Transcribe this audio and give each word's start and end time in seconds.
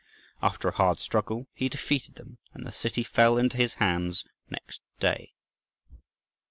After 0.41 0.67
a 0.67 0.71
hard 0.71 0.97
struggle 0.99 1.47
he 1.53 1.69
defeated 1.69 2.15
them, 2.15 2.39
and 2.55 2.65
the 2.65 2.71
city 2.71 3.03
fell 3.03 3.37
into 3.37 3.55
his 3.57 3.75
hands 3.75 4.25
next 4.49 4.81
clay. 4.99 5.35